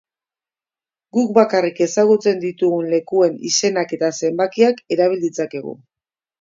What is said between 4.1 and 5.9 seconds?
zenbakiak erabil ditzakegu.